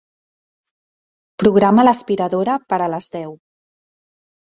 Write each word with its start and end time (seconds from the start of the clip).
Programa 1.43 1.85
l'aspiradora 1.85 2.55
per 2.73 2.79
a 2.87 2.87
les 2.95 3.11
deu. 3.17 3.37